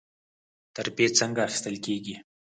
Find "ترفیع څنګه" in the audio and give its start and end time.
0.75-1.39